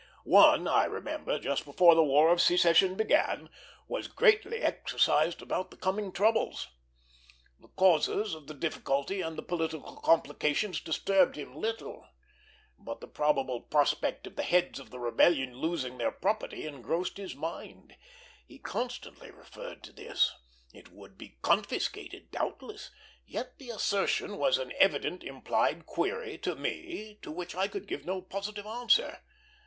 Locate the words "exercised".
4.61-5.43